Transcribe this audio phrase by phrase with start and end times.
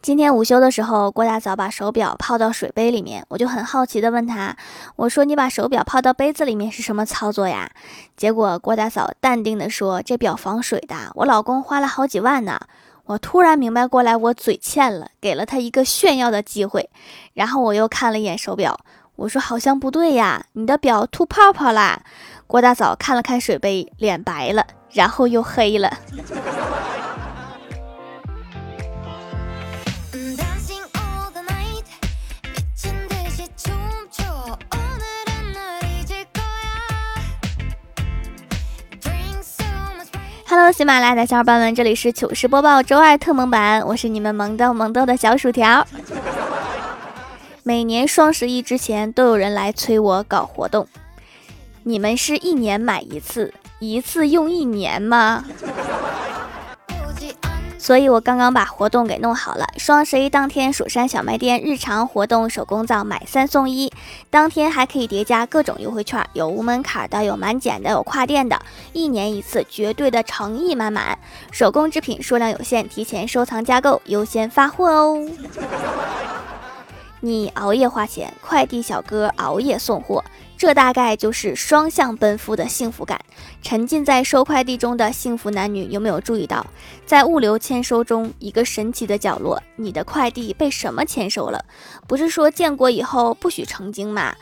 [0.00, 4.56] 今天午休的时候，郭大嫂把手表泡到水杯里面，我就很好奇的问她
[4.96, 7.70] ：“我说你把手表泡到杯子里面是什么操作呀？”
[8.16, 12.58] 结果郭大嫂淡定的说：“这表防水的，我老公花了好几万呢。”
[13.06, 16.88] 我突然明白过来，我嘴欠了，给了他一个炫耀的机会。
[17.34, 18.78] 然后我又看了一眼手表，
[19.16, 22.02] 我说：“好像不对呀，你的表吐泡泡啦。”
[22.46, 25.90] 郭大嫂看了看水杯，脸白了，然后又黑了。
[40.58, 45.86] Hello，喜马拉雅的小伙伴们，这里是糗事播报周二特蒙版，我是你们萌豆萌豆的小薯条。
[47.62, 50.88] 每年双十一之前都有人来催我搞活动，
[51.84, 55.44] 你们是一年买一次，一次用一年吗？
[57.88, 59.66] 所以我刚刚把活动给弄好了。
[59.78, 63.90] 双十一当天，蜀山小卖店日常活动手工皂买三送一，
[64.28, 68.60] 当天还可以叠加各种优惠券，有无门槛的，有满减的，有跨店的，
[68.92, 71.18] 一年一次，绝对的诚意满满。
[71.50, 75.26] 手工制品数量有限，提前收藏加购，优先发货哦。
[77.20, 80.24] 你熬夜花钱，快递小哥熬夜送货。
[80.56, 83.20] 这大概就是双向奔赴的幸福感。
[83.62, 86.66] 沉浸在收快递中的幸福男女有没有注意到，
[87.06, 91.64] 在物流签收中一个神奇的角落，你的快递被什么签收了？
[92.08, 94.34] 不是说建国以后不许成精吗？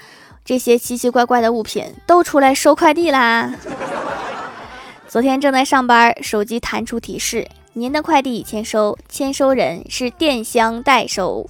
[0.43, 3.53] 这些奇奇怪怪的物品都出来收快递啦！
[5.07, 11.49] 昨天正在上班，手机弹出提示：您的快递已签收，签收人是电箱代收。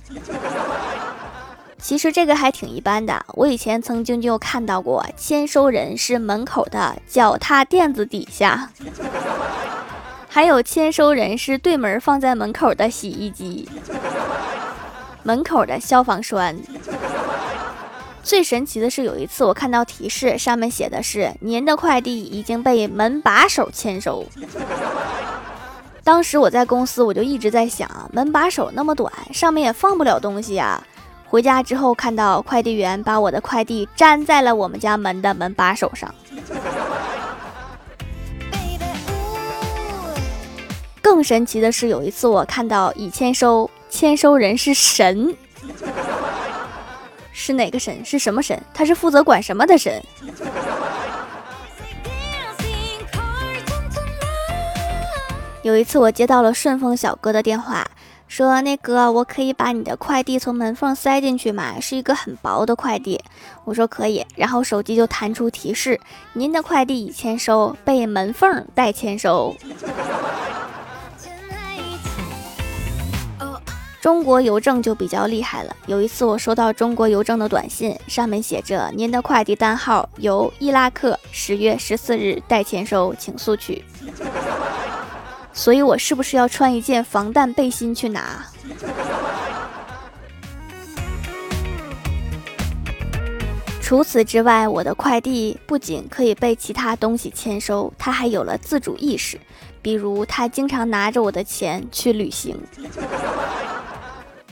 [1.86, 8.68] 其实这个还挺一般的，我以前曾经就看到过，签收人是门口的脚踏垫子底下，
[10.28, 13.68] 还有签收人是对门放在门口的洗衣机，
[15.22, 16.56] 门口的消防栓。
[18.24, 24.26] 最神奇的是，有一次我看到提示，上面写的是您的快递已经被门把手签收。
[26.02, 30.82] 当时我在公司，我就一直在想，门把手那么短，上面也放不了东西呀。
[31.28, 36.14] 回家之后，看到快递员把我的快递粘在了我们家门的门把手上。
[41.02, 45.36] 更神奇的是，有一次我看到已签收，签收人是神，
[47.32, 48.04] 是哪个神？
[48.04, 48.60] 是什么神？
[48.72, 50.02] 他是负责管什么的神？
[55.62, 57.84] 有一次我接到了顺丰小哥的电话。
[58.28, 61.80] 说那个，我可以把你的快递从门缝塞进去吗？
[61.80, 63.20] 是一个很薄的快递。
[63.64, 65.98] 我说可以，然后手机就弹出提示：
[66.32, 69.54] 您的快递已签收，被门缝代签收。
[74.00, 75.74] 中国邮政就比较厉害了。
[75.86, 83.84] 有一次我收到中国邮政的短信，上面写着：您的快递单号由伊拉克，十月十四日代签收，请速取。
[85.56, 88.44] 所以，我是不是要穿一件防弹背心去拿？
[93.80, 99.40] 除此之外，我的快递不仅可以被其他东西签收，它还有了自主意识。
[99.80, 102.60] 比如，它经常拿着我的钱去旅行。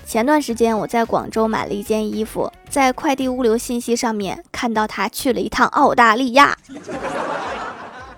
[0.06, 6.56] 前段时间，我在广州买了一件衣服，在快递物流信息上面看到他去了一趟澳大利亚。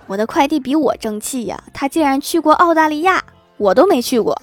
[0.06, 1.60] 我的快递比我争气呀！
[1.74, 3.24] 他竟然去过澳大利亚，
[3.56, 4.40] 我都没去过。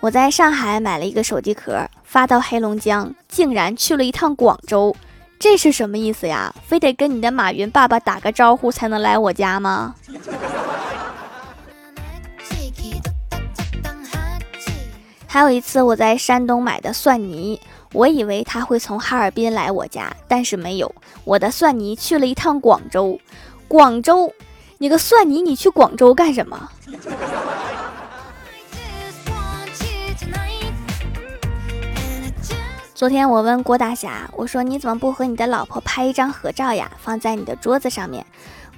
[0.00, 4.96] 我在上海买了一个手机壳，发到黑龙江，竟然去了一趟广州，
[5.38, 6.54] 这是什么意思呀？
[6.66, 9.94] 非得跟你的马云爸爸打个招呼才能来我家吗？
[15.26, 17.60] 还有一次，我在山东买的蒜泥。
[17.92, 20.94] 我以为他会从哈尔滨来我家，但是没有。
[21.24, 23.18] 我的蒜泥去了一趟广州，
[23.66, 24.32] 广州，
[24.76, 26.70] 你个蒜泥，你去广州干什么？
[32.94, 38.26] 昨天我问郭大侠，我说你怎么不和你的老婆拍一张合照呀，放在你的桌子上面？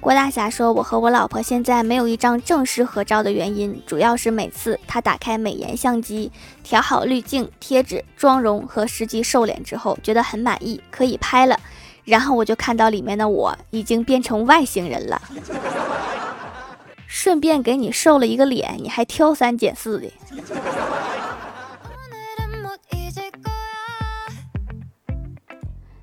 [0.01, 6.31] 郭大侠说：“我和我老婆现在没有一张正式合照的原因，主要是每次他打开美颜相机，
[6.63, 11.59] 调好滤镜、贴纸、妆容和实际瘦脸之后，觉得很满意，可以拍了。
[12.03, 15.21] 然后我就看到里面的我已经变成外星人了。
[17.05, 20.11] 顺便给你瘦了一个脸，你还挑三拣四的。”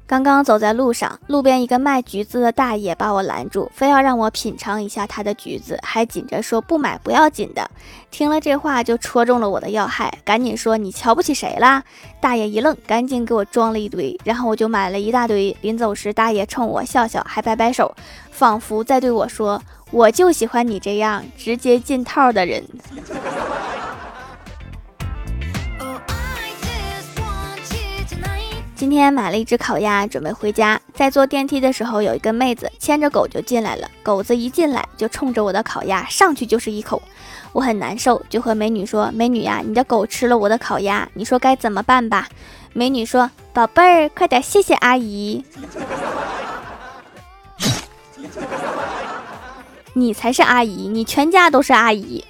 [0.09, 7.71] 刚刚走在路上，路边一个卖橘子的大爷把我拦住，非要让我品尝一下他的橘子，还紧着说不买不要紧的。
[8.11, 11.85] 听了这话就戳中了我的要害，赶紧说你瞧不起谁啦？
[12.23, 15.55] 大爷一愣，赶紧给我装了一堆，然后我就买了一大堆。
[15.61, 17.95] 临走时，大爷冲我笑笑，还摆摆手，
[18.31, 19.63] 仿佛在对我说
[19.93, 22.65] ：“我就喜欢你这样直接进套的人。”
[28.79, 30.81] 今天买了一只烤鸭，准备回家。
[30.95, 33.91] 在坐电梯的时候，有一个妹子牵着狗就进来了。
[34.05, 37.03] 狗子一进来就冲着我的烤鸭上去就是一口，
[37.53, 42.29] 我很难受，就和美女说：“美女呀，你的狗吃了我的烤鸭，你说该怎么办吧？”
[42.73, 45.45] 美女说：“宝贝儿，快点谢谢阿姨。
[49.93, 52.25] 你才是阿姨，你全家都是阿姨。”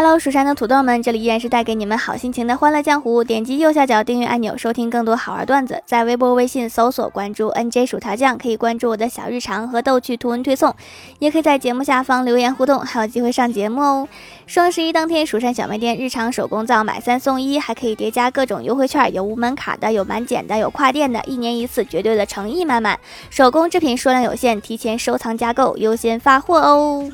[0.00, 3.24] Hello，蜀山的土豆们，这里依然是带给你们好心情的欢乐江湖。
[3.24, 5.82] 点击右下角订阅按钮，收听更多好玩段子。
[5.84, 10.72] 在微博、微信搜索关注 NJ 薯条酱，可以关注我的小日常和逗趣图文推送，
[11.18, 14.08] 也可以在节目下方留言互动，还有机会上节目哦。
[14.46, 22.96] 双十一当天，蜀山小卖店日常手工皂买三送一，还可以叠加各种优惠券，有无门槛的，有满减的，有跨店的，一年一次，绝对的诚意满满。
[23.30, 27.10] 手工制品数量有限，提前收藏加购，优先发货哦。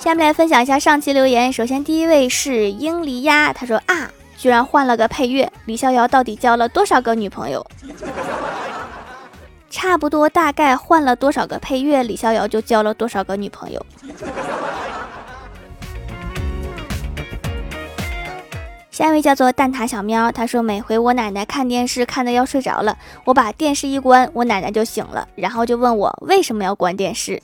[0.00, 1.52] 下面来分享一下上期留言。
[1.52, 5.52] 首先，第一位是英梨鸭，他说啊，居然换了个配乐。
[5.66, 7.64] 李逍遥到底交了多少个女朋友？
[9.68, 13.86] 差不多，大概换了多少个配乐，李逍遥就交了多少个女朋友。
[18.90, 27.42] 下一位叫做蛋挞小喵，他说每回我奶奶看电视看的要睡着了，我把电视一关，我奶奶就醒了，然后就问我为什么要关电视。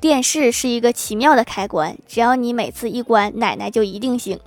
[0.00, 4.38] 电视是一个奇妙的开关，只要你每次一关，奶奶就一定醒。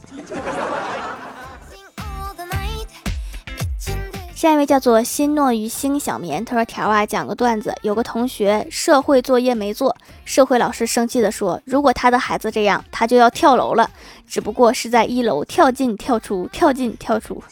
[4.35, 13.89] 下一位叫做心诺于星小棉，他说：“条啊，讲个段子，有个同学社会作业没做，社会老师生气的说，如果他的孩子这样，他就要跳楼了，
[14.25, 17.43] 只不过是在一楼跳进跳出，跳进跳出。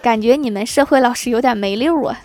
[0.00, 2.20] 感觉你们社会老师有点没溜啊。”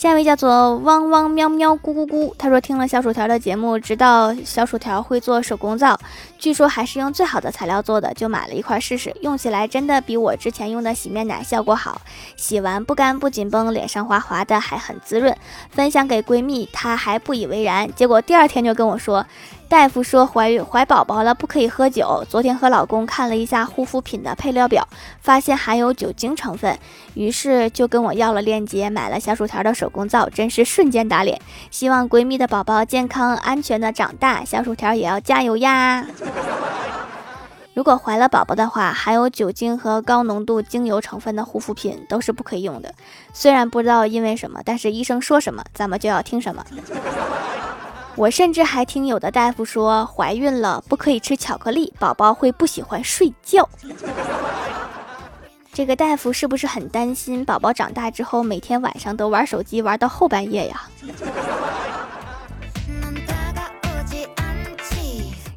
[0.00, 6.00] 下一位叫做汪汪喵喵咕咕咕，他说听了小薯条的节目，知道小薯条会做手工皂，
[6.40, 12.00] 据说还是用最好的材料做的，就买了一块试试，用起来真的比我之前用的洗面奶效果好，
[12.34, 15.36] 洗完不干不紧绷，脸上滑滑的，还很滋润。
[15.70, 19.26] 分享给闺蜜，她还不以为然，结果第二天就跟我说。
[19.68, 22.24] 大夫说怀孕怀宝宝了不可以喝酒。
[22.28, 24.88] 昨天和老公看了一下护肤品的配料表，
[25.20, 26.76] 发现含有酒精成分，
[27.14, 31.40] 于是就跟我要了链接，买了小薯条的手工皂，真是瞬间打脸。
[31.70, 36.04] 希望闺蜜的宝宝健康安全的长大，小薯条也要加油呀！
[37.72, 42.92] 如果怀了宝宝的话，含有酒精和高浓度精油成分的护肤品都是不可以用的。
[43.32, 46.64] 虽然不知道因为什么，但是医生说什么，咱们就要听什么。
[48.16, 53.66] 我甚至还听有的大夫说，怀孕了不可以吃巧克力，宝宝会不喜欢睡觉。
[55.72, 60.82] 这个大夫是不是很担心宝宝长大之后每天晚上都玩手机玩到后半夜呀？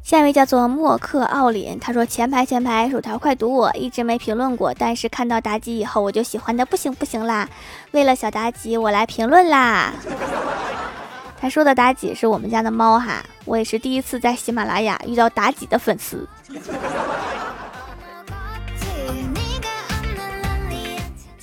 [0.04, 7.48] 下一位叫做莫克奥林，他说前排前排薯条快堵我，一直没评论过，但是看到妲己以后我就喜欢的不行不行啦，
[7.92, 9.94] 为了小妲己我来评论啦。
[11.40, 16.28] 他说的妲己是我们家的猫哈，我也是第一次在喜马拉雅遇到妲己的粉丝。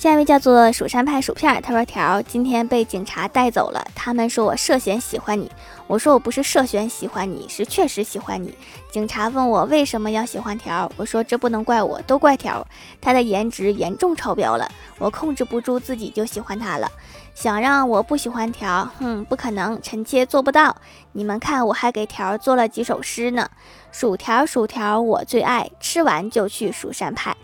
[0.02, 5.48] 下一位叫做蜀山派薯片，他说条今天被警察带走了，他们说我涉嫌喜欢你，
[5.86, 8.52] 我说我不是涉嫌喜欢你，是确实喜欢你。
[8.90, 12.66] 警察问我为什么要喜欢条，我说这不能怪我，都怪条，
[13.00, 14.68] 他的颜值严重超标了，
[14.98, 16.90] 我控制不住自己就喜欢他了。
[17.32, 20.76] 想让我不喜欢条，哼，不可能，臣妾做不到。
[21.12, 23.48] 你们看，我还给条做了几首诗呢。
[23.92, 27.36] 薯条，薯条，我最爱，吃完就去蜀山派。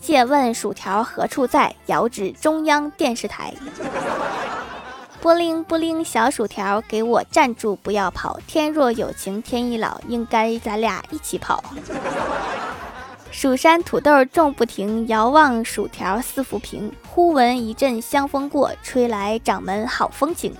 [0.00, 1.74] 借问薯条何处在？
[1.86, 3.52] 遥指中央电视台。
[5.20, 8.40] 波灵波灵，小薯条，给我站住，不要跑。
[8.46, 11.62] 天若有情天亦老，应该咱俩一起跑。
[13.30, 16.90] 蜀山土豆种不停，遥望薯条似浮萍。
[17.08, 20.54] 忽闻一阵香风过，吹来掌门好风情。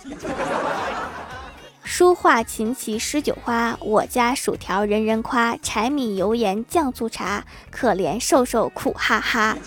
[1.92, 5.56] 书画琴棋诗酒花，我家薯条人人夸。
[5.56, 9.59] 柴米油盐酱醋茶，可怜瘦瘦苦哈哈。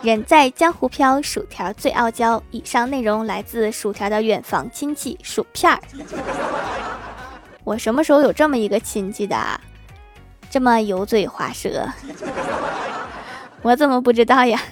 [0.00, 2.40] 人在江湖飘，薯条最傲娇。
[2.52, 5.80] 以上内容来自薯条的远房亲戚薯片儿。
[7.64, 9.36] 我什么时候有这么一个亲戚的？
[10.48, 11.84] 这么油嘴滑舌，
[13.60, 14.62] 我怎么不知道呀？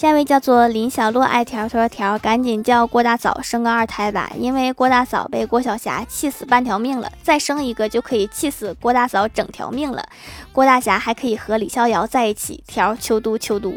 [0.00, 10.02] 下一位叫做林小洛爱条，他说条赶紧叫郭大嫂生个二胎吧，因为郭大嫂被郭晓霞气死半条命了，再生一个就可以气死郭大嫂整条命了，
[10.52, 12.64] 郭大侠还可以和李逍遥在一起。
[12.66, 13.74] 条秋都秋都，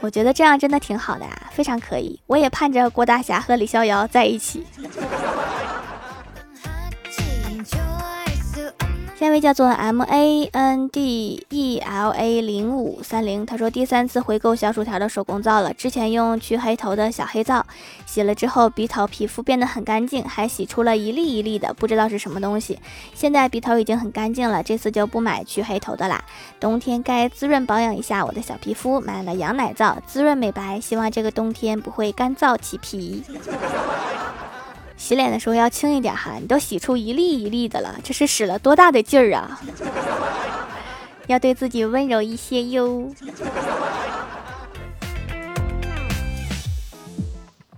[0.00, 4.66] 我觉得这样真的挺好的啊，非常可以，我也盼着郭大侠和李逍遥在一起。
[9.18, 17.66] 下一位叫做 M A N D E L A 零五三零，他说第三次回购小薯条的手工皂了，之前用去黑头的小黑皂
[18.06, 22.78] 洗了之后，鼻头皮肤变得很干净，还洗出了一粒一粒的，不知道是什么东西。
[23.12, 26.22] 现在鼻头已经很干净了，这次就不买去黑头的啦。
[26.60, 33.24] 冬天该滋润保养一下我的小皮肤，买了羊奶皂滋润美白，希望这个冬天不会干燥起皮。
[34.98, 39.58] 洗脸的时候要轻一点哈，你都洗出一粒一粒的了，这是使了多大的劲儿啊！
[41.28, 43.08] 要对自己温柔一些哟。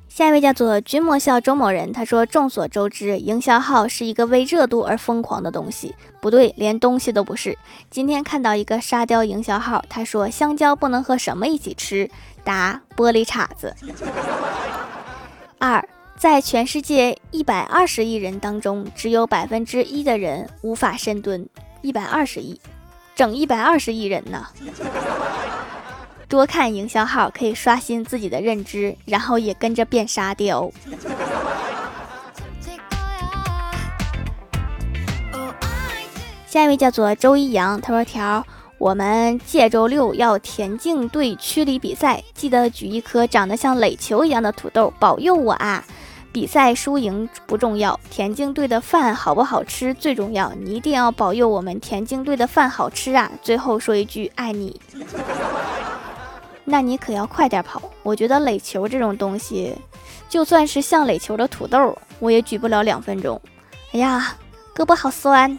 [0.09, 7.57] 下一位叫做君莫笑周某人，他说：“众所周知，营销号是一个为热度而疯狂的东西，不对，连东西都不是。
[7.91, 12.11] 今天看到一个沙雕营销号，他说香蕉不能和什么一起吃？
[12.43, 13.77] 答：玻璃碴子。
[15.59, 15.87] 二。”
[16.21, 21.49] 在全世界一百二十亿人当中，只有百分之一的人无法深蹲。
[21.81, 22.61] 一百二十亿，
[23.15, 24.47] 整一百二十亿人呢？
[26.29, 30.71] 多看营销号可以刷新自己的认知，然后也跟着变沙雕。
[36.47, 38.45] 下一位叫做周一阳，他说：“条，
[38.77, 45.83] 我们借周六要田径队区里比赛，记得举一颗长得像垒球一样的土豆，保佑我啊！”
[46.33, 50.53] 比赛输赢不重要，田径队的饭好不好吃最重要。
[50.55, 53.31] 你一定要保佑我们田径队的饭好吃啊！
[53.43, 54.81] 最后说一句爱你。
[56.65, 57.83] 那你可要快点跑。
[58.05, 59.75] 我觉得垒球这种东西，
[60.29, 63.41] 就算是像垒球的土豆，我也举不了两分钟。
[63.93, 64.37] 哎呀，
[64.75, 65.59] 胳膊好酸。